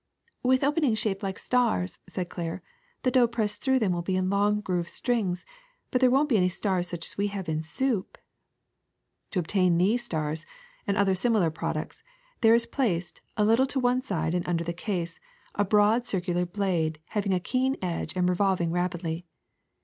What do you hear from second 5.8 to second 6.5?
but there won't be any